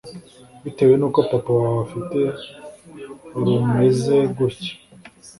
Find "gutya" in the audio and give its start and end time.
4.35-4.73